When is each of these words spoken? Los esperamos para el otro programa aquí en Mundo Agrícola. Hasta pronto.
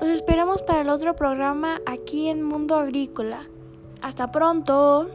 Los 0.00 0.10
esperamos 0.10 0.60
para 0.60 0.82
el 0.82 0.90
otro 0.90 1.16
programa 1.16 1.80
aquí 1.86 2.28
en 2.28 2.42
Mundo 2.42 2.76
Agrícola. 2.76 3.48
Hasta 4.02 4.30
pronto. 4.30 5.08